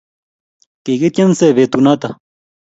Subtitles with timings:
[0.83, 2.09] Kikityense peetuunooto.